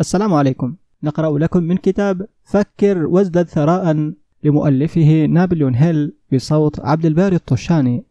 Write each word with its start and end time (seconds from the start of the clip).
السلام 0.00 0.34
عليكم. 0.34 0.76
نقرأ 1.02 1.38
لكم 1.38 1.62
من 1.62 1.76
كتاب 1.76 2.26
فكر 2.44 3.06
وازدد 3.06 3.48
ثراء 3.48 4.12
لمؤلفه 4.44 5.26
نابليون 5.26 5.74
هيل 5.74 6.16
بصوت 6.32 6.80
عبد 6.80 7.06
الباري 7.06 7.36
الطشاني. 7.36 8.04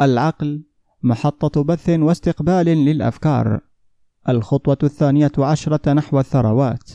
العقل 0.00 0.62
محطة 1.02 1.64
بث 1.64 1.88
واستقبال 1.88 2.66
للأفكار. 2.66 3.60
الخطوة 4.28 4.78
الثانية 4.82 5.32
عشرة 5.38 5.92
نحو 5.92 6.20
الثروات. 6.20 6.90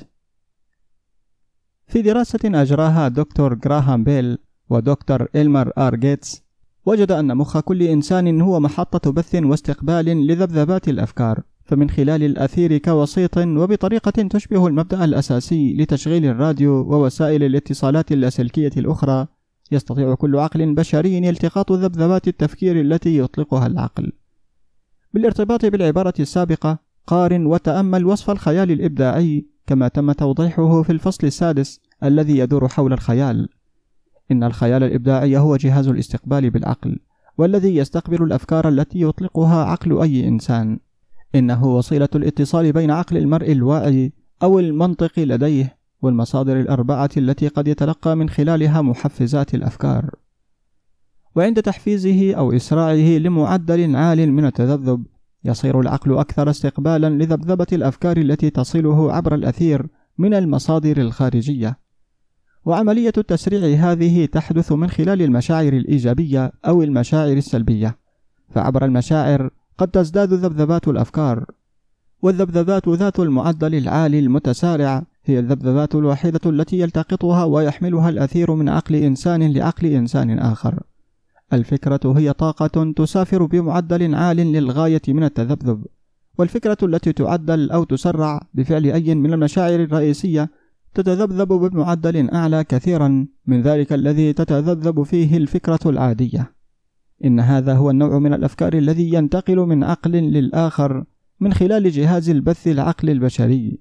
في 1.87 2.01
دراسة 2.01 2.39
أجراها 2.45 3.07
دكتور 3.07 3.53
جراهام 3.53 4.03
بيل 4.03 4.37
ودكتور 4.69 5.27
إلمر 5.35 5.71
آر 5.77 5.95
جيتس 5.95 6.43
وجد 6.85 7.11
أن 7.11 7.37
مخ 7.37 7.59
كل 7.59 7.83
إنسان 7.83 8.41
هو 8.41 8.59
محطة 8.59 9.11
بث 9.11 9.35
واستقبال 9.35 10.05
لذبذبات 10.27 10.89
الأفكار. 10.89 11.43
فمن 11.69 11.89
خلال 11.89 12.23
الأثير 12.23 12.77
كوسيط 12.77 13.37
وبطريقة 13.37 14.11
تشبه 14.11 14.67
المبدأ 14.67 15.03
الأساسي 15.03 15.73
لتشغيل 15.73 16.25
الراديو 16.25 16.71
ووسائل 16.71 17.43
الاتصالات 17.43 18.11
اللاسلكية 18.11 18.71
الأخرى 18.77 19.27
يستطيع 19.71 20.15
كل 20.15 20.35
عقل 20.35 20.75
بشري 20.75 21.29
التقاط 21.29 21.71
ذبذبات 21.71 22.27
التفكير 22.27 22.81
التي 22.81 23.17
يطلقها 23.17 23.67
العقل. 23.67 24.11
بالارتباط 25.13 25.65
بالعبارة 25.65 26.13
السابقة 26.19 26.79
قارن 27.07 27.45
وتأمل 27.45 28.05
وصف 28.05 28.29
الخيال 28.29 28.71
الإبداعي 28.71 29.45
كما 29.67 29.87
تم 29.87 30.11
توضيحه 30.11 30.81
في 30.81 30.89
الفصل 30.89 31.27
السادس 31.27 31.79
الذي 32.03 32.37
يدور 32.37 32.67
حول 32.67 32.93
الخيال. 32.93 33.49
إن 34.31 34.43
الخيال 34.43 34.83
الإبداعي 34.83 35.37
هو 35.37 35.55
جهاز 35.55 35.87
الاستقبال 35.87 36.49
بالعقل 36.49 36.99
والذي 37.37 37.75
يستقبل 37.75 38.23
الأفكار 38.23 38.69
التي 38.69 39.01
يطلقها 39.01 39.65
عقل 39.65 40.01
أي 40.01 40.27
إنسان. 40.27 40.79
إنه 41.35 41.65
وسيلة 41.75 42.09
الاتصال 42.15 42.71
بين 42.71 42.91
عقل 42.91 43.17
المرء 43.17 43.51
الواعي 43.51 44.13
أو 44.43 44.59
المنطق 44.59 45.19
لديه 45.19 45.77
والمصادر 46.01 46.59
الأربعة 46.59 47.09
التي 47.17 47.47
قد 47.47 47.67
يتلقى 47.67 48.15
من 48.15 48.29
خلالها 48.29 48.81
محفزات 48.81 49.55
الأفكار. 49.55 50.09
وعند 51.35 51.61
تحفيزه 51.61 52.33
أو 52.33 52.51
إسراعه 52.51 53.17
لمعدل 53.17 53.95
عال 53.95 54.31
من 54.31 54.45
التذبذب 54.45 55.05
يصير 55.45 55.79
العقل 55.79 56.17
أكثر 56.17 56.49
استقبالا 56.49 57.09
لذبذبة 57.09 57.67
الأفكار 57.73 58.17
التي 58.17 58.49
تصله 58.49 59.13
عبر 59.13 59.35
الأثير 59.35 59.87
من 60.17 60.33
المصادر 60.33 60.97
الخارجية. 60.97 61.79
وعملية 62.65 63.13
التسريع 63.17 63.91
هذه 63.91 64.25
تحدث 64.25 64.71
من 64.71 64.89
خلال 64.89 65.21
المشاعر 65.21 65.73
الإيجابية 65.73 66.51
أو 66.65 66.83
المشاعر 66.83 67.33
السلبية. 67.33 67.97
فعبر 68.49 68.85
المشاعر 68.85 69.49
قد 69.79 69.87
تزداد 69.87 70.33
ذبذبات 70.33 70.87
الأفكار 70.87 71.45
والذبذبات 72.21 72.89
ذات 72.89 73.19
المعدل 73.19 73.75
العالي 73.75 74.19
المتسارع 74.19 75.05
هي 75.25 75.39
الذبذبات 75.39 75.95
الوحيدة 75.95 76.39
التي 76.45 76.79
يلتقطها 76.79 77.43
ويحملها 77.43 78.09
الأثير 78.09 78.53
من 78.53 78.69
عقل 78.69 78.95
إنسان 78.95 79.53
لعقل 79.53 79.87
إنسان 79.87 80.39
آخر. 80.39 80.83
الفكرة 81.53 82.13
هي 82.17 82.33
طاقة 82.33 82.93
تسافر 82.95 83.45
بمعدل 83.45 84.15
عال 84.15 84.37
للغاية 84.37 85.01
من 85.07 85.23
التذبذب 85.23 85.85
والفكرة 86.37 86.77
التي 86.83 87.13
تعدل 87.13 87.71
أو 87.71 87.83
تسرع 87.83 88.47
بفعل 88.53 88.85
أي 88.85 89.15
من 89.15 89.33
المشاعر 89.33 89.79
الرئيسية 89.79 90.49
تتذبذب 90.93 91.47
بمعدل 91.47 92.29
أعلى 92.29 92.63
كثيرا 92.63 93.27
من 93.45 93.61
ذلك 93.61 93.93
الذي 93.93 94.33
تتذبذب 94.33 95.03
فيه 95.03 95.37
الفكرة 95.37 95.79
العادية. 95.85 96.58
إن 97.25 97.39
هذا 97.39 97.73
هو 97.73 97.89
النوع 97.89 98.19
من 98.19 98.33
الأفكار 98.33 98.73
الذي 98.73 99.13
ينتقل 99.13 99.57
من 99.57 99.83
عقل 99.83 100.11
للآخر 100.11 101.03
من 101.39 101.53
خلال 101.53 101.91
جهاز 101.91 102.29
البث 102.29 102.67
العقل 102.67 103.09
البشري. 103.09 103.79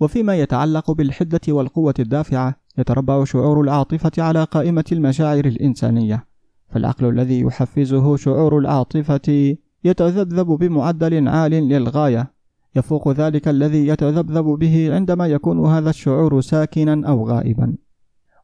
وفيما 0.00 0.36
يتعلق 0.36 0.90
بالحدة 0.90 1.40
والقوة 1.48 1.94
الدافعة 1.98 2.60
يتربع 2.78 3.24
شعور 3.24 3.60
العاطفة 3.60 4.12
على 4.18 4.44
قائمة 4.44 4.84
المشاعر 4.92 5.44
الإنسانية. 5.44 6.26
فالعقل 6.68 7.08
الذي 7.08 7.40
يحفزه 7.40 8.16
شعور 8.16 8.58
العاطفة 8.58 9.56
يتذبذب 9.84 10.46
بمعدل 10.46 11.28
عال 11.28 11.50
للغاية. 11.50 12.32
يفوق 12.76 13.12
ذلك 13.12 13.48
الذي 13.48 13.86
يتذبذب 13.86 14.44
به 14.44 14.94
عندما 14.94 15.26
يكون 15.26 15.66
هذا 15.66 15.90
الشعور 15.90 16.40
ساكنا 16.40 17.08
أو 17.08 17.28
غائبا. 17.28 17.74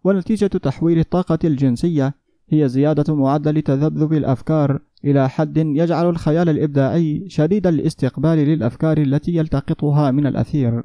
ونتيجة 0.04 0.46
تحويل 0.46 0.98
الطاقة 0.98 1.38
الجنسية 1.44 2.14
هي 2.48 2.68
زيادة 2.68 3.14
معدل 3.14 3.62
تذبذب 3.62 4.12
الأفكار 4.12 4.80
إلى 5.04 5.28
حد 5.28 5.56
يجعل 5.56 6.08
الخيال 6.08 6.48
الإبداعي 6.48 7.24
شديد 7.28 7.66
الاستقبال 7.66 8.38
للأفكار 8.38 8.98
التي 8.98 9.36
يلتقطها 9.36 10.10
من 10.10 10.26
الأثير. 10.26 10.82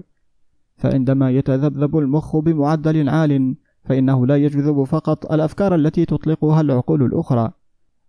فعندما 0.77 1.31
يتذبذب 1.31 1.97
المخ 1.97 2.37
بمعدل 2.37 3.09
عال 3.09 3.55
فإنه 3.83 4.27
لا 4.27 4.37
يجذب 4.37 4.83
فقط 4.83 5.31
الأفكار 5.31 5.75
التي 5.75 6.05
تطلقها 6.05 6.61
العقول 6.61 7.03
الأخرى 7.03 7.51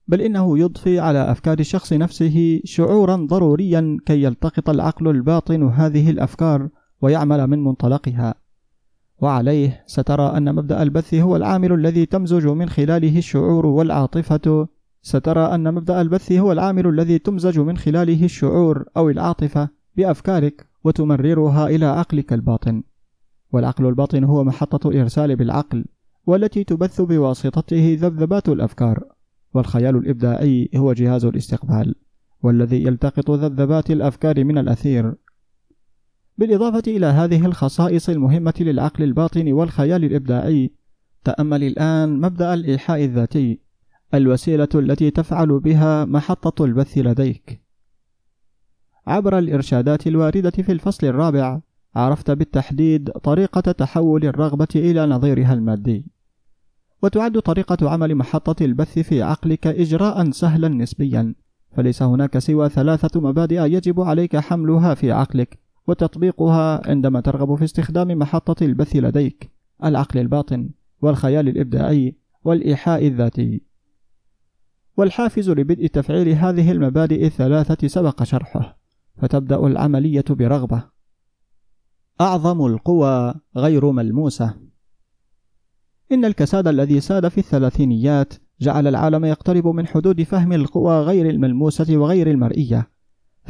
بل 0.08 0.20
إنه 0.20 0.58
يضفي 0.58 0.98
على 0.98 1.30
أفكار 1.30 1.58
الشخص 1.58 1.92
نفسه 1.92 2.60
شعورا 2.64 3.16
ضروريا 3.16 3.98
كي 4.06 4.22
يلتقط 4.22 4.70
العقل 4.70 5.08
الباطن 5.08 5.62
هذه 5.62 6.10
الأفكار 6.10 6.68
ويعمل 7.02 7.46
من 7.46 7.64
منطلقها. 7.64 8.34
وعليه 9.20 9.82
سترى 9.86 10.36
أن 10.36 10.54
مبدأ 10.54 10.82
البث 10.82 11.14
هو 11.14 11.36
العامل 11.36 11.72
الذي 11.72 12.06
تمزج 12.06 12.47
من 12.47 12.69
خلاله 12.69 13.19
الشعور 13.19 13.66
والعاطفة. 13.66 14.69
سترى 15.03 15.54
أن 15.54 15.75
مبدأ 15.75 16.00
البث 16.00 16.32
هو 16.32 16.53
العامل 16.53 16.86
الذي 16.86 17.19
تمزج 17.19 17.59
من 17.59 17.76
خلاله 17.76 18.25
الشعور 18.25 18.84
أو 18.97 19.10
العاطفة 19.10 19.69
بأفكارك 19.97 20.66
وتمررها 20.84 21.66
إلى 21.66 21.86
عقلك 21.86 22.32
الباطن. 22.32 22.82
والعقل 23.53 23.86
الباطن 23.86 24.25
هو 24.25 24.44
محطة 24.44 24.88
الإرسال 24.88 25.36
بالعقل 25.36 25.84
والتي 26.26 26.64
تبث 26.64 27.00
بواسطته 27.00 27.98
ذبذبات 28.00 28.48
الأفكار. 28.48 29.04
والخيال 29.54 29.97
الإبداعي 29.97 30.70
هو 30.76 30.92
جهاز 30.92 31.25
الاستقبال 31.25 31.94
والذي 32.42 32.82
يلتقط 32.82 33.30
ذبذبات 33.30 33.91
الأفكار 33.91 34.44
من 34.44 34.59
الأثير. 34.59 35.14
بالإضافة 36.40 36.82
إلى 36.86 37.06
هذه 37.06 37.46
الخصائص 37.46 38.08
المهمة 38.08 38.54
للعقل 38.60 39.04
الباطن 39.04 39.52
والخيال 39.52 40.04
الإبداعي 40.04 40.70
تأمل 41.24 41.64
الآن 41.64 42.20
مبدأ 42.20 42.54
الإيحاء 42.54 43.04
الذاتي 43.04 43.60
الوسيلة 44.14 44.68
التي 44.74 45.10
تفعل 45.10 45.60
بها 45.60 46.04
محطة 46.04 46.64
البث 46.64 46.98
لديك. 46.98 47.62
عبر 49.06 49.38
الإرشادات 49.38 50.06
الواردة 50.06 50.50
في 50.50 50.72
الفصل 50.72 51.06
الرابع 51.06 51.60
عرفت 51.96 52.30
بالتحديد 52.30 53.10
طريقة 53.10 53.72
تحول 53.72 54.24
الرغبة 54.24 54.68
إلى 54.74 55.06
نظيرها 55.06 55.54
المادي. 55.54 56.06
وتعد 57.02 57.38
طريقة 57.38 57.90
عمل 57.90 58.14
محطة 58.14 58.64
البث 58.64 58.98
في 58.98 59.22
عقلك 59.22 59.66
إجراء 59.66 60.30
سهلا 60.30 60.68
نسبيا 60.68 61.34
فليس 61.76 62.02
هناك 62.02 62.38
سوى 62.38 62.68
ثلاثة 62.68 63.20
مبادئ 63.20 63.60
يجب 63.60 64.00
عليك 64.00 64.36
حملها 64.36 64.94
في 64.94 65.12
عقلك. 65.12 65.69
وتطبيقها 65.90 66.90
عندما 66.90 67.20
ترغب 67.20 67.54
في 67.54 67.64
استخدام 67.64 68.18
محطة 68.18 68.64
البث 68.64 68.96
لديك 68.96 69.50
العقل 69.84 70.20
الباطن 70.20 70.70
والخيال 71.02 71.48
الإبداعي 71.48 72.16
والإيحاء 72.44 73.06
الذاتي. 73.06 73.62
والحافز 74.96 75.50
لبدء 75.50 75.86
تفعيل 75.86 76.28
هذه 76.28 76.72
المبادئ 76.72 77.26
الثلاثة 77.26 77.88
سبق 77.88 78.22
شرحه 78.22 78.78
فتبدأ 79.16 79.66
العملية 79.66 80.24
برغبة. 80.30 80.84
أعظم 82.20 82.66
القوى 82.66 83.34
غير 83.56 83.90
ملموسة. 83.90 84.54
إن 86.12 86.24
الكساد 86.24 86.68
الذي 86.68 87.00
ساد 87.00 87.28
في 87.28 87.38
الثلاثينيات 87.38 88.34
جعل 88.60 88.86
العالم 88.86 89.24
يقترب 89.24 89.66
من 89.66 89.86
حدود 89.86 90.22
فهم 90.22 90.52
القوى 90.52 91.00
غير 91.00 91.30
الملموسة 91.30 91.96
وغير 91.96 92.30
المرئية. 92.30 92.90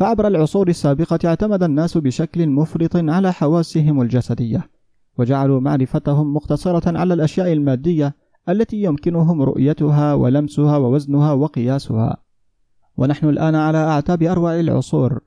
فعبر 0.01 0.27
العصور 0.27 0.69
السابقة 0.69 1.19
اعتمد 1.25 1.63
الناس 1.63 1.99
بشكل 1.99 2.49
مفرط 2.49 2.97
على 2.97 3.33
حواسهم 3.33 4.03
الجسدية 4.03 4.71
وجعلوا 5.19 5.61
معرفتهم 5.61 6.35
مقتصرة 6.35 6.99
على 6.99 7.15
الأشياء 7.15 7.53
المادية 7.53 8.15
التي 8.49 8.83
يمكنهم 8.83 9.43
رؤيتها 9.43 10.15
ولمسها 10.15 10.77
ووزنها 10.77 11.33
وقياسها. 11.33 12.17
ونحن 12.97 13.29
الآن 13.29 13.55
على 13.55 13.79
أعتاب 13.79 14.23
أروع 14.23 14.61
العصور. 14.61 15.21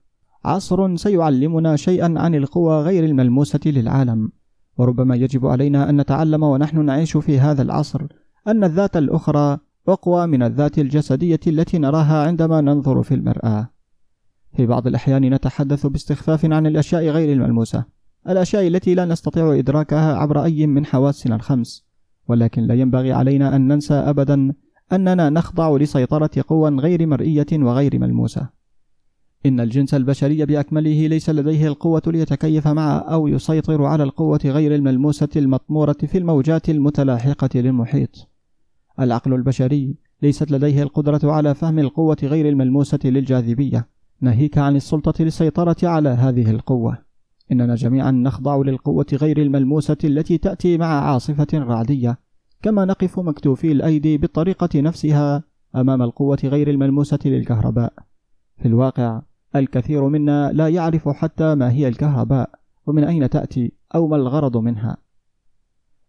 عصر 0.46 0.96
سيعلمنا 0.96 1.76
شيئا 1.76 2.14
عن 2.18 2.36
القوى 2.36 2.82
غير 2.82 3.04
الملموسة 3.04 3.60
للعالم. 3.66 4.32
وربما 4.78 5.16
يجب 5.16 5.46
علينا 5.46 5.90
أن 5.90 6.02
نتعلم 6.02 6.44
ونحن 6.44 6.86
نعيش 6.86 7.18
في 7.18 7.40
هذا 7.40 7.62
العصر 7.62 8.02
أن 8.48 8.64
الذات 8.64 8.98
الأخرى 8.98 9.58
أقوى 9.88 10.28
من 10.28 10.44
الذات 10.44 10.80
الجسدية 10.80 11.40
التي 11.48 11.78
نراها 11.78 12.28
عندما 12.28 12.62
ننظر 12.62 13.04
في 13.04 13.14
المرآة. 13.14 13.73
في 14.56 14.66
بعض 14.66 14.88
الأحيان 14.88 15.34
نتحدث 15.34 15.86
باستخفاف 15.86 16.46
عن 16.46 16.68
الأشياء 16.68 17.08
غير 17.08 17.34
الملموسة. 17.34 17.86
الأشياء 18.30 18.68
التي 18.68 18.96
لا 18.96 19.06
نستطيع 19.06 19.60
إدراكها 19.60 20.16
عبر 20.16 20.44
أي 20.44 20.68
من 20.68 20.86
حواسنا 20.86 21.36
الخمس. 21.36 21.86
ولكن 22.28 22.62
لا 22.62 22.74
ينبغي 22.74 23.12
علينا 23.12 23.56
أن 23.56 23.68
ننسى 23.68 23.94
أبدا 23.94 24.54
أننا 24.94 25.30
نخضع 25.30 25.78
لسيطرة 25.78 26.30
قوى 26.48 26.70
غير 26.70 27.08
مرئية 27.08 27.46
وغير 27.54 28.00
ملموسة. 28.00 28.50
إن 29.46 29.60
الجنس 29.60 29.94
البشري 29.94 30.46
بأكمله 30.46 31.08
ليس 31.08 31.30
لديه 31.30 31.68
القوة 31.68 32.02
ليتكيف 32.08 32.68
مع 32.68 33.06
أو 33.10 33.28
يسيطر 33.28 33.84
على 33.84 34.04
القوة 34.04 34.40
غير 34.46 34.76
الملموسة 34.76 35.30
المطمورة 35.36 35.98
في 36.06 36.18
الموجات 36.18 36.70
المتلاحقة 36.70 37.50
للمحيط. 37.56 38.30
العقل 39.00 39.34
البشري 39.34 39.96
ليست 40.22 40.52
لديه 40.52 40.84
القدرة 40.84 41.32
على 41.32 41.56
فهم 41.56 41.80
القوة 41.80 42.18
غير 42.24 42.50
الملموسة 42.50 43.00
للجاذبية، 43.06 43.88
ناهيك 44.24 44.58
عن 44.58 44.76
السلطة 44.76 45.24
للسيطرة 45.24 45.76
على 45.84 46.10
هذه 46.10 46.52
القوة. 46.52 46.98
إننا 47.52 47.76
جميعا 47.76 48.12
نخضع 48.12 48.58
للقوة 48.58 49.06
غير 49.14 49.42
الملموسة 49.42 49.98
التي 50.04 50.38
تأتي 50.38 50.78
مع 50.78 50.86
عاصفة 50.86 51.48
رعدية، 51.54 52.18
كما 52.62 52.86
نقف 52.86 53.20
مكتوفي 53.20 53.72
الأيدي 53.72 54.18
بالطريقة 54.18 54.82
نفسها 54.82 55.44
أمام 55.76 56.02
القوة 56.02 56.38
غير 56.44 56.70
الملموسة 56.70 57.20
للكهرباء. 57.26 57.94
في 58.58 58.68
الواقع، 58.68 59.22
الكثير 59.56 60.08
منا 60.08 60.52
لا 60.54 60.68
يعرف 60.68 61.10
حتى 61.10 61.56
ما 61.56 61.72
هي 61.72 61.88
الكهرباء، 61.88 62.50
ومن 62.88 63.04
أين 63.04 63.30
تأتي، 63.30 63.72
أو 63.96 64.08
ما 64.08 64.16
الغرض 64.16 64.58
منها. 64.58 64.98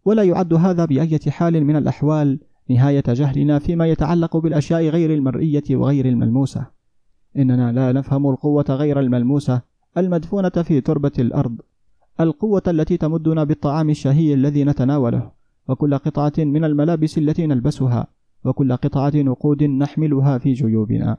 ولا 0.05 0.23
يعد 0.23 0.55
هذا 0.55 0.85
بأية 0.85 1.31
حال 1.31 1.65
من 1.65 1.77
الأحوال 1.77 2.41
نهاية 2.71 3.05
جهلنا 3.09 3.59
فيما 3.59 3.87
يتعلق 3.87 4.37
بالأشياء 4.37 4.89
غير 4.89 5.15
المرئية 5.15 5.65
وغير 5.71 6.07
الملموسة. 6.07 6.74
إننا 7.37 7.73
لا 7.73 7.93
نفهم 7.93 8.31
القوة 8.31 8.65
غير 8.69 9.01
الملموسة 9.01 9.63
المدفونة 9.97 10.49
في 10.49 10.81
تربة 10.81 11.13
الأرض، 11.19 11.61
القوة 12.21 12.63
التي 12.69 12.97
تمدنا 12.97 13.45
بالطعام 13.45 13.91
الشهي 13.91 14.35
الذي 14.35 14.65
نتناوله، 14.65 15.31
وكل 15.69 15.99
قطعة 15.99 16.33
من 16.39 16.65
الملابس 16.65 17.19
التي 17.19 17.47
نلبسها، 17.47 18.07
وكل 18.45 18.77
قطعة 18.77 19.13
نقود 19.15 19.63
نحملها 19.63 20.39
في 20.39 20.53
جيوبنا. 20.53 21.17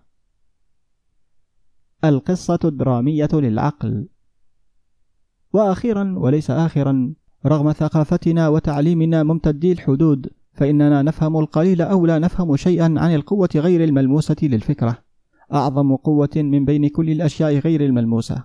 القصة 2.03 2.59
الدرامية 2.65 3.29
للعقل 3.33 4.07
وأخيرا 5.53 6.13
وليس 6.17 6.51
آخرا 6.51 7.13
رغم 7.45 7.71
ثقافتنا 7.71 8.47
وتعليمنا 8.47 9.23
ممتدي 9.23 9.71
الحدود 9.71 10.29
فإننا 10.53 11.01
نفهم 11.01 11.37
القليل 11.39 11.81
أو 11.81 12.05
لا 12.05 12.19
نفهم 12.19 12.55
شيئا 12.55 12.83
عن 12.83 13.15
القوة 13.15 13.49
غير 13.55 13.83
الملموسة 13.83 14.35
للفكرة 14.43 15.04
أعظم 15.53 15.95
قوة 15.95 16.29
من 16.35 16.65
بين 16.65 16.87
كل 16.87 17.09
الأشياء 17.09 17.57
غير 17.57 17.85
الملموسة. 17.85 18.43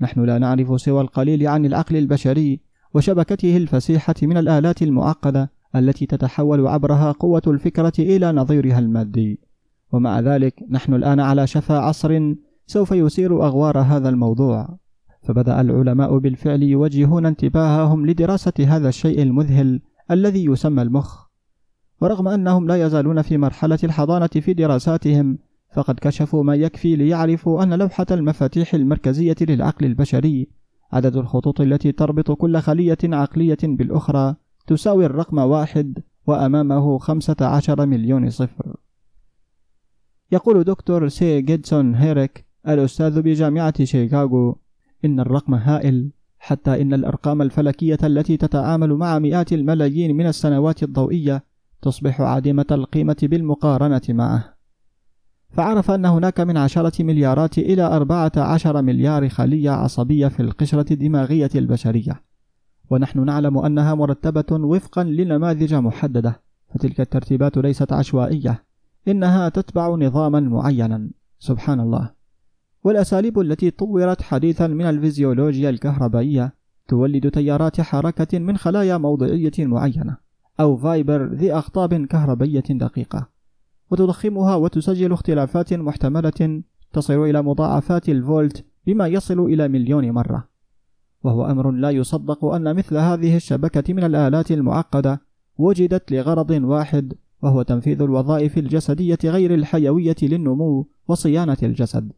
نحن 0.00 0.24
لا 0.24 0.38
نعرف 0.38 0.80
سوى 0.80 1.00
القليل 1.00 1.46
عن 1.46 1.66
العقل 1.66 1.96
البشري 1.96 2.60
وشبكته 2.94 3.56
الفسيحة 3.56 4.14
من 4.22 4.36
الآلات 4.36 4.82
المعقدة 4.82 5.50
التي 5.76 6.06
تتحول 6.06 6.66
عبرها 6.66 7.12
قوة 7.12 7.42
الفكرة 7.46 7.92
إلى 7.98 8.32
نظيرها 8.32 8.78
المادي. 8.78 9.40
ومع 9.92 10.20
ذلك 10.20 10.62
نحن 10.70 10.94
الآن 10.94 11.20
على 11.20 11.46
شفا 11.46 11.78
عصر 11.78 12.34
سوف 12.66 12.92
يثير 12.92 13.46
أغوار 13.46 13.78
هذا 13.78 14.08
الموضوع. 14.08 14.78
فبدأ 15.22 15.60
العلماء 15.60 16.18
بالفعل 16.18 16.62
يوجهون 16.62 17.26
انتباههم 17.26 18.06
لدراسة 18.06 18.52
هذا 18.58 18.88
الشيء 18.88 19.22
المذهل 19.22 19.80
الذي 20.10 20.44
يسمى 20.44 20.82
المخ. 20.82 21.26
ورغم 22.00 22.28
أنهم 22.28 22.68
لا 22.68 22.86
يزالون 22.86 23.22
في 23.22 23.38
مرحلة 23.38 23.78
الحضانة 23.84 24.26
في 24.26 24.54
دراساتهم 24.54 25.38
فقد 25.74 25.98
كشفوا 26.00 26.42
ما 26.42 26.54
يكفي 26.54 26.96
ليعرفوا 26.96 27.62
أن 27.62 27.74
لوحة 27.74 28.06
المفاتيح 28.10 28.74
المركزية 28.74 29.36
للعقل 29.40 29.86
البشري 29.86 30.48
عدد 30.92 31.16
الخطوط 31.16 31.60
التي 31.60 31.92
تربط 31.92 32.32
كل 32.32 32.58
خلية 32.58 32.98
عقلية 33.04 33.58
بالأخرى 33.62 34.36
تساوي 34.66 35.06
الرقم 35.06 35.38
واحد 35.38 35.98
وأمامه 36.26 36.98
خمسة 36.98 37.36
عشر 37.40 37.86
مليون 37.86 38.30
صفر. 38.30 38.76
يقول 40.32 40.64
دكتور 40.64 41.08
سي 41.08 41.42
جيدسون 41.42 41.94
هيريك 41.94 42.46
الأستاذ 42.68 43.22
بجامعة 43.22 43.84
شيكاغو 43.84 44.58
إن 45.04 45.20
الرقم 45.20 45.54
هائل 45.54 46.10
حتى 46.38 46.82
إن 46.82 46.94
الأرقام 46.94 47.42
الفلكية 47.42 47.98
التي 48.04 48.36
تتعامل 48.36 48.94
مع 48.94 49.18
مئات 49.18 49.52
الملايين 49.52 50.16
من 50.16 50.26
السنوات 50.26 50.82
الضوئية 50.82 51.44
تصبح 51.82 52.20
عديمة 52.20 52.66
القيمة 52.70 53.16
بالمقارنة 53.22 54.02
معه. 54.08 54.55
فعرف 55.56 55.90
أن 55.90 56.04
هناك 56.04 56.40
من 56.40 56.56
عشرة 56.56 57.02
مليارات 57.02 57.58
إلى 57.58 57.82
أربعة 57.82 58.32
عشر 58.36 58.82
مليار 58.82 59.28
خلية 59.28 59.70
عصبية 59.70 60.28
في 60.28 60.40
القشرة 60.40 60.92
الدماغية 60.92 61.50
البشرية. 61.54 62.22
ونحن 62.90 63.24
نعلم 63.24 63.58
أنها 63.58 63.94
مرتبة 63.94 64.56
وفقا 64.56 65.04
لنماذج 65.04 65.74
محددة. 65.74 66.40
فتلك 66.74 67.00
الترتيبات 67.00 67.56
ليست 67.56 67.92
عشوائية. 67.92 68.64
إنها 69.08 69.48
تتبع 69.48 69.88
نظاما 69.88 70.40
معينا. 70.40 71.10
سبحان 71.38 71.80
الله. 71.80 72.10
والأساليب 72.84 73.40
التي 73.40 73.70
طورت 73.70 74.22
حديثا 74.22 74.66
من 74.66 74.84
الفيزيولوجيا 74.84 75.70
الكهربائية 75.70 76.54
تولد 76.88 77.30
تيارات 77.30 77.80
حركة 77.80 78.38
من 78.38 78.56
خلايا 78.56 78.98
موضعية 78.98 79.52
معينة 79.58 80.16
أو 80.60 80.76
fiber 80.76 81.34
ذي 81.34 81.52
أقطاب 81.52 82.06
كهربية 82.06 82.64
دقيقة. 82.70 83.35
وتضخمها 83.90 84.54
وتسجل 84.54 85.12
اختلافات 85.12 85.74
محتملة 85.74 86.62
تصل 86.92 87.24
إلى 87.24 87.42
مضاعفات 87.42 88.08
الفولت 88.08 88.64
بما 88.86 89.06
يصل 89.06 89.40
إلى 89.40 89.68
مليون 89.68 90.10
مرة. 90.10 90.48
وهو 91.24 91.46
أمر 91.46 91.70
لا 91.70 91.90
يصدق 91.90 92.44
أن 92.44 92.76
مثل 92.76 92.96
هذه 92.96 93.36
الشبكة 93.36 93.94
من 93.94 94.04
الآلات 94.04 94.52
المعقدة 94.52 95.20
وجدت 95.58 96.12
لغرض 96.12 96.50
واحد 96.50 97.14
وهو 97.42 97.62
تنفيذ 97.62 98.02
الوظائف 98.02 98.58
الجسدية 98.58 99.18
غير 99.24 99.54
الحيوية 99.54 100.16
للنمو 100.22 100.88
وصيانة 101.08 101.56
الجسد. 101.62 102.12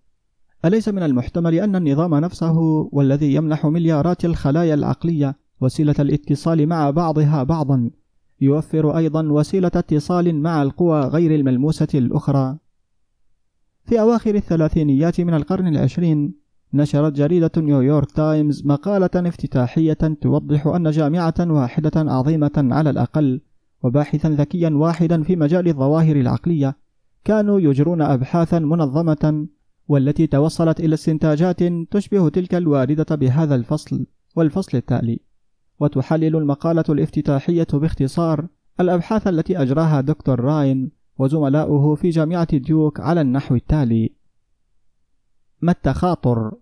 أليس 0.65 0.88
من 0.88 1.03
المحتمل 1.03 1.55
أن 1.55 1.76
النظام 1.76 2.15
نفسه 2.15 2.59
والذي 2.93 3.35
يمنح 3.35 3.67
مليارات 3.67 4.25
الخلايا 4.25 4.75
العقلية 4.75 5.37
وسيلة 5.61 5.94
الاتصال 5.99 6.67
مع 6.67 6.91
بعضها 6.91 7.43
بعضا 7.43 7.91
يوفر 8.40 8.96
أيضا 8.96 9.23
وسيلة 9.23 9.70
اتصال 9.75 10.35
مع 10.35 10.62
القوى 10.62 11.00
غير 11.00 11.35
الملموسة 11.35 11.88
الأخرى. 11.94 12.58
في 13.85 14.00
أواخر 14.00 14.35
الثلاثينيات 14.35 15.20
من 15.20 15.35
القرن 15.35 15.67
العشرين 15.67 16.35
نشرت 16.75 17.12
جريدة 17.12 17.50
نيويورك 17.56 18.11
تايمز 18.12 18.67
مقالة 18.67 19.11
افتتاحية 19.17 19.99
توضح 20.20 20.67
أن 20.67 20.90
جامعة 20.90 21.35
واحدة 21.40 21.93
عظيمة 21.96 22.50
على 22.56 22.90
الأقل 22.90 23.40
وباحثا 23.82 24.29
ذكيا 24.29 24.70
واحدا 24.70 25.23
في 25.23 25.37
مجال 25.37 25.69
الظواهر 25.69 26.17
العقلية 26.17 26.76
كانوا 27.25 27.61
يجرون 27.61 28.02
أبحاثا 28.02 28.58
منظمة 28.58 29.46
والتي 29.88 30.26
توصلت 30.26 30.81
إلى 30.81 30.94
استنتاجات 30.94 31.62
تشبه 31.91 32.29
تلك 32.29 32.55
الواردة 32.55 33.17
بهذا 33.17 33.55
الفصل 33.55 34.06
والفصل 34.37 34.79
التالي. 34.79 35.27
وتحلل 35.80 36.36
المقالة 36.36 36.84
الافتتاحية 36.88 37.67
باختصار 37.72 38.46
الأبحاث 38.81 39.26
التي 39.26 39.62
أجراها 39.62 40.00
دكتور 40.00 40.41
راين 40.41 40.91
وزملاؤه 41.19 41.94
في 41.94 42.10
جامعة 42.10 42.56
ديوك 42.56 43.00
على 43.00 43.20
النحو 43.20 43.55
التالي 43.55 44.12
ما 45.60 45.72
التخاطر؟ 45.72 46.53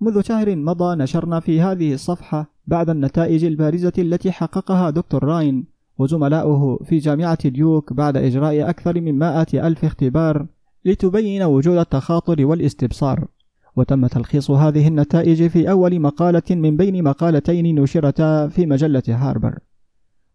منذ 0.00 0.20
شهر 0.22 0.56
مضى 0.56 0.96
نشرنا 0.96 1.40
في 1.40 1.60
هذه 1.60 1.94
الصفحة 1.94 2.50
بعد 2.66 2.90
النتائج 2.90 3.44
البارزة 3.44 3.92
التي 3.98 4.32
حققها 4.32 4.90
دكتور 4.90 5.24
راين 5.24 5.64
وزملاؤه 5.98 6.84
في 6.84 6.98
جامعة 6.98 7.48
ديوك 7.48 7.92
بعد 7.92 8.16
إجراء 8.16 8.70
أكثر 8.70 9.00
من 9.00 9.18
مائة 9.18 9.66
ألف 9.66 9.84
اختبار 9.84 10.46
لتبين 10.84 11.42
وجود 11.42 11.78
التخاطر 11.78 12.46
والاستبصار 12.46 13.28
وتم 13.76 14.06
تلخيص 14.06 14.50
هذه 14.50 14.88
النتائج 14.88 15.46
في 15.46 15.70
أول 15.70 16.00
مقالة 16.00 16.42
من 16.50 16.76
بين 16.76 17.04
مقالتين 17.04 17.80
نشرتا 17.80 18.48
في 18.48 18.66
مجلة 18.66 19.02
هاربر 19.08 19.58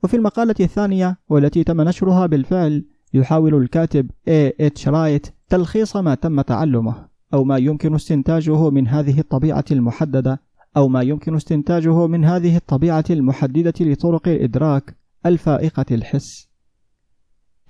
وفي 0.03 0.17
المقالة 0.17 0.55
الثانية 0.59 1.17
والتي 1.29 1.63
تم 1.63 1.81
نشرها 1.81 2.25
بالفعل 2.25 2.85
يحاول 3.13 3.55
الكاتب 3.55 4.11
A. 4.29 4.51
H. 4.61 4.87
رايت 4.87 5.27
تلخيص 5.49 5.97
ما 5.97 6.15
تم 6.15 6.41
تعلمه 6.41 7.09
أو 7.33 7.43
ما 7.43 7.57
يمكن 7.57 7.95
استنتاجه 7.95 8.69
من 8.69 8.87
هذه 8.87 9.19
الطبيعة 9.19 9.65
المحددة 9.71 10.41
أو 10.77 10.87
ما 10.87 11.01
يمكن 11.01 11.35
استنتاجه 11.35 12.07
من 12.07 12.25
هذه 12.25 12.55
الطبيعة 12.55 13.03
المحددة 13.09 13.73
لطرق 13.79 14.27
الإدراك 14.27 14.97
الفائقة 15.25 15.85
الحس 15.91 16.49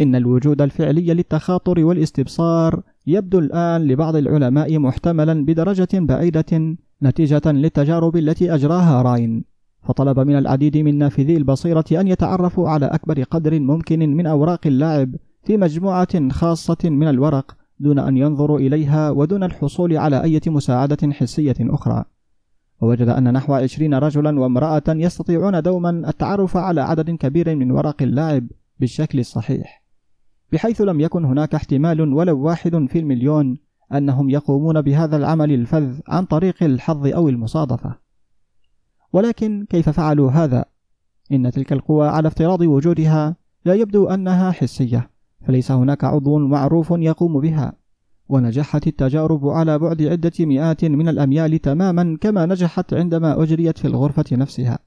إن 0.01 0.15
الوجود 0.15 0.61
الفعلي 0.61 1.13
للتخاطر 1.13 1.85
والاستبصار 1.85 2.83
يبدو 3.09 3.39
الآن 3.39 3.87
لبعض 3.87 4.15
العلماء 4.15 4.79
محتملا 4.79 5.45
بدرجة 5.45 5.87
بعيدة 5.93 6.75
نتيجة 7.03 7.41
للتجارب 7.45 8.17
التي 8.17 8.53
أجراها 8.55 9.01
راين 9.01 9.43
فطلب 9.83 10.19
من 10.19 10.37
العديد 10.37 10.77
من 10.77 10.97
نافذي 10.97 11.37
البصيرة 11.37 11.85
أن 11.91 12.07
يتعرفوا 12.07 12.69
على 12.69 12.85
أكبر 12.85 13.23
قدر 13.23 13.59
ممكن 13.59 13.99
من 13.99 14.27
أوراق 14.27 14.67
اللعب 14.67 15.15
في 15.43 15.57
مجموعة 15.57 16.29
خاصة 16.29 16.77
من 16.83 17.07
الورق 17.07 17.57
دون 17.79 17.99
أن 17.99 18.17
ينظروا 18.17 18.59
إليها 18.59 19.09
ودون 19.09 19.43
الحصول 19.43 19.97
على 19.97 20.23
أي 20.23 20.39
مساعدة 20.47 21.13
حسية 21.13 21.55
أخرى. 21.59 22.05
ووجد 22.81 23.07
أن 23.09 23.33
نحو 23.33 23.53
عشرين 23.53 23.93
رجلا 23.93 24.39
وامرأة 24.39 24.83
يستطيعون 24.87 25.61
دوما 25.61 25.89
التعرف 25.89 26.57
على 26.57 26.81
عدد 26.81 27.09
كبير 27.09 27.55
من 27.55 27.71
ورق 27.71 28.01
اللعب 28.01 28.47
بالشكل 28.79 29.19
الصحيح. 29.19 29.78
بحيث 30.51 30.81
لم 30.81 30.99
يكن 30.99 31.25
هناك 31.25 31.55
احتمال 31.55 32.13
ولو 32.13 32.39
واحد 32.39 32.85
في 32.89 32.99
المليون 32.99 33.57
أنهم 33.93 34.29
يقومون 34.29 34.81
بهذا 34.81 35.17
العمل 35.17 35.51
الفذ 35.51 35.99
عن 36.07 36.25
طريق 36.25 36.63
الحظ 36.63 37.07
أو 37.07 37.29
المصادفة. 37.29 37.95
ولكن 39.13 39.65
كيف 39.69 39.89
فعلوا 39.89 40.31
هذا؟ 40.31 40.65
إن 41.31 41.51
تلك 41.51 41.73
القوى 41.73 42.07
على 42.07 42.27
افتراض 42.27 42.61
وجودها 42.61 43.35
لا 43.65 43.73
يبدو 43.73 44.07
أنها 44.07 44.51
حسية 44.51 45.09
فليس 45.47 45.71
هناك 45.71 46.03
عضو 46.03 46.37
معروف 46.37 46.91
يقوم 46.91 47.41
بها. 47.41 47.73
ونجحت 48.29 48.87
التجارب 48.87 49.47
على 49.47 49.79
بعد 49.79 50.01
عدة 50.01 50.31
مئات 50.39 50.85
من 50.85 51.09
الأميال 51.09 51.59
تماما 51.59 52.17
كما 52.21 52.45
نجحت 52.45 52.93
عندما 52.93 53.43
أجريت 53.43 53.77
في 53.77 53.87
الغرفة 53.87 54.25
نفسها. 54.31 54.79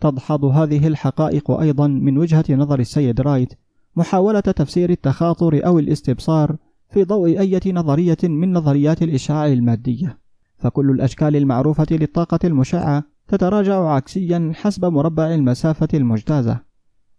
تدحض 0.00 0.44
هذه 0.44 0.86
الحقائق 0.86 1.50
أيضا 1.50 1.86
من 1.86 2.18
وجهة 2.18 2.44
نظر 2.50 2.80
السيد 2.80 3.20
رايت 3.20 3.52
محاولة 3.96 4.40
تفسير 4.40 4.90
التخاطر 4.90 5.66
أو 5.66 5.78
الاستبصار 5.78 6.56
في 6.90 7.04
ضوء 7.04 7.40
أية 7.40 7.60
نظرية 7.72 8.16
من 8.22 8.52
نظريات 8.52 9.02
الإشعاع 9.02 9.46
المادية. 9.46 10.18
فكل 10.58 10.90
الأشكال 10.90 11.36
المعروفة 11.36 11.86
للطاقة 11.90 12.38
المشعة 12.44 13.04
تتراجع 13.28 13.88
عكسيا 13.88 14.52
حسب 14.54 14.84
مربع 14.84 15.34
المسافة 15.34 15.88
المجتازة. 15.94 16.60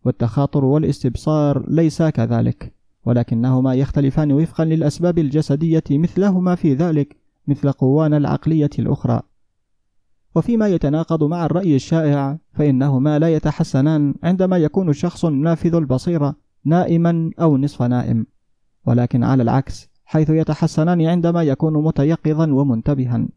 والتخاطر 0.05 0.65
والاستبصار 0.65 1.65
ليسا 1.69 2.10
كذلك 2.10 2.74
ولكنهما 3.05 3.74
يختلفان 3.74 4.31
وفقا 4.31 4.65
للأسباب 4.65 5.19
الجسدية 5.19 5.84
مثلهما 5.91 6.55
في 6.55 6.74
ذلك 6.74 7.15
مثل 7.48 7.72
قوانا 7.72 8.17
العقلية 8.17 8.69
الأخرى. 8.79 9.22
وفيما 10.36 10.67
يتناقض 10.67 11.24
مع 11.24 11.46
الرأي 11.46 11.75
الشائع 11.75 12.38
فإنهما 12.53 13.19
لا 13.19 13.36
يتحسنان 13.36 14.15
عندما 14.24 14.57
يكون 14.57 14.89
الشخص 14.89 15.25
نافذ 15.25 15.75
البصيرة 15.75 16.36
نائما 16.67 17.31
أو 17.41 17.57
نصف 17.57 17.81
نائم 17.81 18.25
ولكن 18.86 19.24
على 19.24 19.43
العكس 19.43 19.89
حيث 20.05 20.29
يتحسنان 20.29 21.01
عندما 21.01 21.43
يكون 21.43 21.74
متيقظا 21.83 22.51
ومنتبها. 22.51 23.27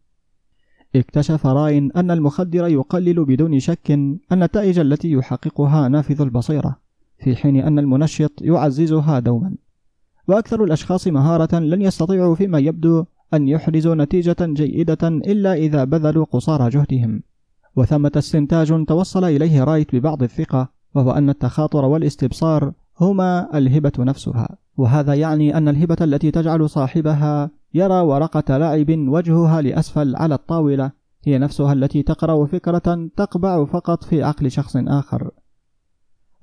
اكتشف 0.96 1.46
راين 1.46 1.92
أن 1.92 2.10
المخدر 2.10 2.68
يقلل 2.68 3.25
بدون 3.25 3.60
شك 3.60 3.90
النتائج 4.32 4.78
التي 4.78 5.12
يحققها 5.12 5.88
نافذ 5.88 6.20
البصيرة 6.22 6.76
في 7.18 7.37
حين 7.37 7.56
أن 7.56 7.78
المنشط 7.78 8.42
يعززها 8.42 9.18
دوما. 9.18 9.54
وأكثر 10.28 10.64
الأشخاص 10.64 11.06
مهارة 11.06 11.58
لن 11.58 11.82
يستطيعوا 11.82 12.34
فيما 12.34 12.58
يبدو 12.58 13.04
أن 13.34 13.49
يحرزوا 13.49 13.94
نتيجة 13.94 14.37
جيدة 14.40 15.08
إلا 15.08 15.54
إذا 15.54 15.84
بذلوا 15.84 16.25
قصارى 16.25 16.68
جهدهم. 16.68 17.22
وثمة 17.76 18.12
استنتاج 18.16 18.84
توصل 18.84 19.25
إليه 19.25 19.64
رايت 19.64 19.96
ببعض 19.96 20.22
الثقة 20.22 20.68
وهو 20.94 21.10
أن 21.10 21.30
التخاطر 21.30 21.84
والاستبصار 21.84 22.72
هما 23.00 23.59
الهبة 23.59 23.92
نفسها. 23.99 24.57
وهذا 24.76 25.14
يعني 25.14 25.57
أن 25.57 25.69
الهبة 25.69 25.97
التي 26.00 26.30
تجعل 26.30 26.71
صاحبها 26.71 27.50
يرى 27.75 28.00
ورقة 28.00 28.57
لعب 28.57 28.90
وجهها 28.90 29.62
لأسفل 29.62 30.16
على 30.16 30.35
الطاولة 30.35 30.92
هي 31.25 31.38
نفسها 31.38 31.73
التي 31.73 32.02
تقرأ 32.02 32.47
فكرة 32.47 33.09
تقبع 33.16 33.64
فقط 33.64 34.04
في 34.04 34.23
عقل 34.23 34.50
شخص 34.50 34.76
آخر. 34.76 35.30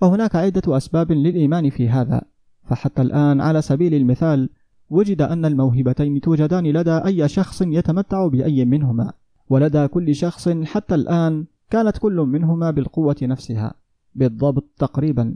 وهناك 0.02 0.36
عدة 0.36 0.78
أسباب 0.78 1.12
للإيمان 1.12 1.70
في 1.70 1.90
هذا. 1.90 2.22
فحتى 2.64 3.02
الآن 3.02 3.42
على 3.42 3.62
سبيل 3.62 3.94
المثال 3.94 4.50
وجد 4.90 5.22
أن 5.22 5.46
الموهبتين 5.46 6.22
توجدان 6.22 6.68
لدى 6.68 6.92
أي 6.92 7.28
شخص 7.28 7.62
يتمتع 7.62 8.28
بأي 8.28 8.66
منهما. 8.66 9.14
ولدى 9.50 9.88
كل 9.88 10.16
شخص 10.16 10.50
حتى 10.50 10.96
الآن 10.96 11.46
كانت 11.70 11.98
كل 11.98 12.16
منهما 12.16 12.72
بالقوة 12.72 13.16
نفسها. 13.22 13.74
بالضبط 14.16 14.70
تقريبا. 14.78 15.36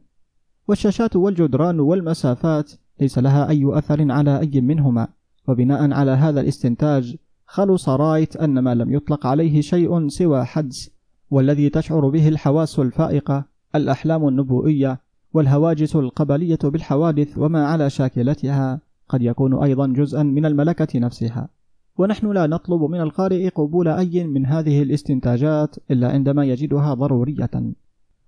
والشاشات 0.68 1.16
والجدران 1.16 1.80
والمسافات 1.80 2.72
ليس 3.02 3.18
لها 3.20 3.50
أي 3.50 3.78
أثر 3.78 4.12
على 4.12 4.40
أي 4.40 4.62
منهما. 4.62 5.08
وبناء 5.48 5.94
على 5.94 6.12
هذا 6.12 6.42
الاستنتاج 6.42 7.16
خلص 7.46 7.90
رايت 7.90 8.36
أن 8.36 8.60
ما 8.60 8.76
لم 8.76 8.94
يطلق 8.94 9.28
عليه 9.28 9.62
شيء 9.62 10.08
سوى 10.08 10.46
حدس 10.46 10.92
والذي 11.32 11.70
تشعر 11.70 12.10
به 12.10 12.28
الحواس 12.28 12.80
الفائقة 12.80 13.46
الأحلام 13.76 14.28
النبوئية 14.28 15.00
والهواجس 15.34 15.96
القبلية 15.96 16.60
بالحوادث 16.64 17.38
وما 17.38 17.66
على 17.66 17.90
شاكلتها 17.90 18.82
قد 19.10 19.22
يكون 19.22 19.64
أيضا 19.64 19.88
جزءا 19.88 20.24
من 20.24 20.46
الملكة 20.46 21.00
نفسها. 21.00 21.50
ونحن 21.98 22.32
لا 22.32 22.48
نطلب 22.48 22.82
من 22.82 23.02
القارئ 23.02 23.50
قبول 23.50 23.88
أي 23.88 24.24
من 24.24 24.46
هذه 24.46 24.82
الاستنتاجات 24.82 25.76
إلا 25.92 26.12
عندما 26.12 26.46
يجدها 26.46 26.94
ضرورية. 26.94 27.74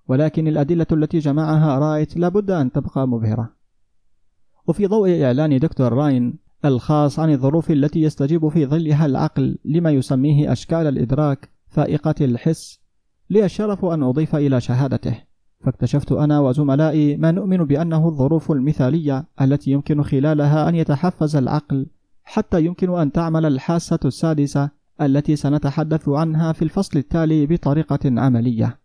ولكن 0.07 0.47
الأدلة 0.47 0.85
التي 0.91 1.19
جمعها 1.19 1.79
رايت 1.79 2.17
لابد 2.17 2.51
أن 2.51 2.71
تبقى 2.71 3.07
مبهرة. 3.07 3.53
وفي 4.67 4.87
ضوء 4.87 5.23
إعلان 5.23 5.59
دكتور 5.59 5.93
راين 5.93 6.39
الخاص 6.65 7.19
عن 7.19 7.31
الظروف 7.31 7.71
التي 7.71 8.01
يستجيب 8.01 8.49
في 8.49 8.65
ظلها 8.65 9.05
العقل 9.05 9.57
لما 9.65 9.91
يسميه 9.91 10.51
أشكال 10.51 10.87
الإدراك 10.87 11.49
فائقة 11.67 12.15
الحس 12.21 12.79
لي 13.29 13.45
الشرف 13.45 13.85
أن 13.85 14.03
أضيف 14.03 14.35
إلى 14.35 14.61
شهادته. 14.61 15.23
فاكتشفت 15.59 16.11
أنا 16.11 16.39
وزملائي 16.39 17.17
ما 17.17 17.31
نؤمن 17.31 17.57
بأنه 17.57 18.07
الظروف 18.07 18.51
المثالية 18.51 19.25
التي 19.41 19.71
يمكن 19.71 20.03
خلالها 20.03 20.69
أن 20.69 20.75
يتحفز 20.75 21.35
العقل 21.35 21.87
حتى 22.23 22.65
يمكن 22.65 22.99
أن 22.99 23.11
تعمل 23.11 23.45
الحاسة 23.45 23.99
السادسة 24.05 24.69
التي 25.01 25.35
سنتحدث 25.35 26.09
عنها 26.09 26.51
في 26.51 26.61
الفصل 26.61 26.99
التالي 26.99 27.45
بطريقة 27.45 27.99
عملية. 28.21 28.82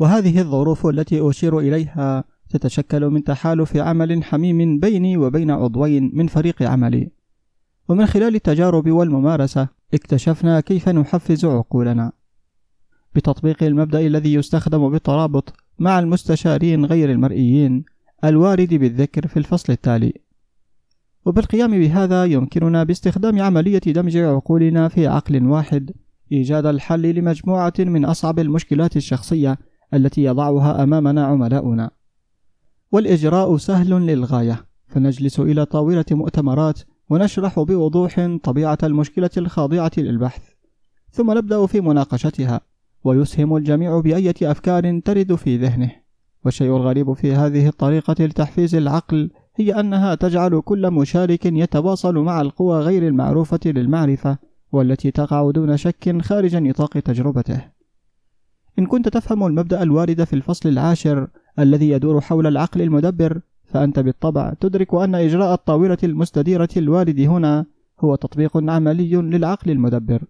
وهذه 0.00 0.40
الظروف 0.40 0.86
التي 0.86 1.30
أشير 1.30 1.58
إليها 1.58 2.24
تتشكل 2.50 3.06
من 3.06 3.24
تحالف 3.24 3.76
عمل 3.76 4.24
حميم 4.24 4.78
بيني 4.78 5.16
وبين 5.16 5.50
عضوين 5.50 6.10
من 6.14 6.26
فريق 6.26 6.62
عملي. 6.62 7.10
ومن 7.88 8.06
خلال 8.06 8.34
التجارب 8.34 8.90
والممارسة 8.90 9.68
اكتشفنا 9.94 10.60
كيف 10.60 10.88
نحفز 10.88 11.44
عقولنا. 11.44 12.12
بتطبيق 13.14 13.62
المبدأ 13.62 14.00
الذي 14.00 14.34
يستخدم 14.34 14.90
بالترابط 14.90 15.52
مع 15.78 15.98
المستشارين 15.98 16.84
غير 16.84 17.10
المرئيين 17.10 17.84
الوارد 18.24 18.74
بالذكر 18.74 19.26
في 19.26 19.36
الفصل 19.36 19.72
التالي. 19.72 20.12
وبالقيام 21.24 21.70
بهذا 21.70 22.24
يمكننا 22.24 22.84
باستخدام 22.84 23.42
عملية 23.42 23.78
دمج 23.78 24.16
عقولنا 24.16 24.88
في 24.88 25.06
عقل 25.06 25.46
واحد 25.46 25.90
إيجاد 26.32 26.66
الحل 26.66 27.02
لمجموعة 27.02 27.72
من 27.78 28.04
أصعب 28.04 28.38
المشكلات 28.38 28.96
الشخصية 28.96 29.58
التي 29.94 30.24
يضعها 30.24 30.82
أمامنا 30.82 31.26
عملاؤنا. 31.26 31.90
والإجراء 32.92 33.56
سهل 33.56 33.90
للغاية. 33.90 34.66
فنجلس 34.86 35.40
إلى 35.40 35.64
طاولة 35.64 36.04
مؤتمرات 36.10 36.80
ونشرح 37.10 37.60
بوضوح 37.60 38.38
طبيعة 38.42 38.78
المشكلة 38.82 39.30
الخاضعة 39.36 39.90
للبحث. 39.98 40.42
ثم 41.12 41.38
نبدأ 41.38 41.66
في 41.66 41.80
مناقشتها. 41.80 42.60
ويسهم 43.04 43.56
الجميع 43.56 44.00
بأية 44.00 44.34
أفكار 44.42 45.00
ترد 45.00 45.34
في 45.34 45.56
ذهنه. 45.56 45.90
والشيء 46.44 46.76
الغريب 46.76 47.12
في 47.12 47.34
هذه 47.34 47.68
الطريقة 47.68 48.24
لتحفيز 48.24 48.74
العقل 48.74 49.30
هي 49.56 49.80
أنها 49.80 50.14
تجعل 50.14 50.60
كل 50.60 50.90
مشارك 50.90 51.46
يتواصل 51.46 52.18
مع 52.18 52.40
القوى 52.40 52.80
غير 52.80 53.08
المعروفة 53.08 53.60
للمعرفة 53.64 54.38
والتي 54.72 55.10
تقع 55.10 55.50
دون 55.50 55.76
شك 55.76 56.22
خارج 56.22 56.56
نطاق 56.56 56.90
تجربته. 56.90 57.69
إن 58.78 58.86
كنت 58.86 59.08
تفهم 59.08 59.46
المبدأ 59.46 59.82
الوارد 59.82 60.24
في 60.24 60.32
الفصل 60.32 60.68
العاشر 60.68 61.28
الذي 61.58 61.90
يدور 61.90 62.20
حول 62.20 62.46
العقل 62.46 62.82
المدبر 62.82 63.40
فأنت 63.64 63.98
بالطبع 63.98 64.54
تدرك 64.60 64.94
أن 64.94 65.14
إجراء 65.14 65.54
الطاولة 65.54 65.98
المستديرة 66.04 66.68
الوارد 66.76 67.20
هنا 67.20 67.66
هو 68.00 68.14
تطبيق 68.14 68.56
عملي 68.70 69.16
للعقل 69.16 69.70
المدبر. 69.70 70.24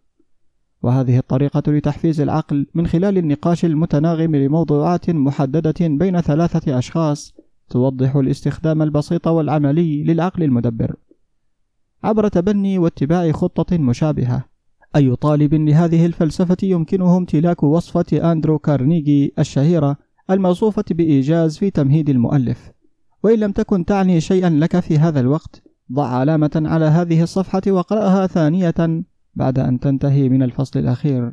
وهذه 0.82 1.18
الطريقة 1.18 1.72
لتحفيز 1.72 2.20
العقل 2.20 2.66
من 2.74 2.86
خلال 2.86 3.18
النقاش 3.18 3.64
المتناغم 3.64 4.36
لموضوعات 4.36 5.10
محددة 5.10 5.74
بين 5.80 6.20
ثلاثة 6.20 6.78
أشخاص 6.78 7.34
توضح 7.68 8.16
الاستخدام 8.16 8.82
البسيط 8.82 9.26
والعملي 9.26 10.04
للعقل 10.04 10.42
المدبر. 10.42 10.96
عبر 12.04 12.28
تبني 12.28 12.78
واتباع 12.78 13.32
خطة 13.32 13.78
مشابهة 13.78 14.44
أي 14.96 15.16
طالب 15.16 15.54
لهذه 15.54 16.06
الفلسفة 16.06 16.56
يمكنه 16.62 17.16
امتلاك 17.16 17.62
وصفة 17.62 18.32
أندرو 18.32 18.58
كارنيجي 18.58 19.32
الشهيرة 19.38 19.96
الموصوفة 20.30 20.84
بإيجاز 20.90 21.58
في 21.58 21.70
تمهيد 21.70 22.10
المؤلف. 22.10 22.70
وإن 23.22 23.38
لم 23.38 23.52
تكن 23.52 23.84
تعني 23.84 24.20
شيئا 24.20 24.50
لك 24.50 24.80
في 24.80 24.98
هذا 24.98 25.20
الوقت 25.20 25.62
ضع 25.92 26.06
علامة 26.06 26.62
على 26.66 26.84
هذه 26.84 27.22
الصفحة 27.22 27.62
واقرأها 27.66 28.26
ثانية 28.26 29.04
بعد 29.34 29.58
أن 29.58 29.80
تنتهي 29.80 30.28
من 30.28 30.42
الفصل 30.42 30.80
الأخير. 30.80 31.32